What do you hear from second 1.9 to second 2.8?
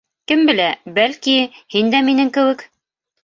дә минең кеүек...